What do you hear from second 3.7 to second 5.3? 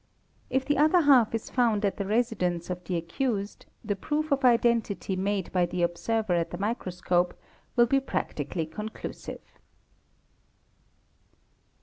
the proof of identity